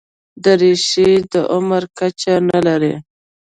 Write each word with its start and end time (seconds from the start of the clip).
دریشي 0.43 1.11
د 1.31 1.33
عمر 1.53 1.83
کچه 1.97 2.33
نه 2.49 2.59
لري. 2.67 2.93